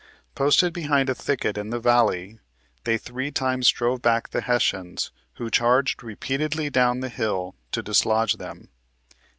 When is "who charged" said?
5.35-6.01